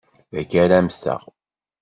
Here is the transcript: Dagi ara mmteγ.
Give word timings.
Dagi 0.33 0.57
ara 0.63 0.77
mmteγ. 0.85 1.21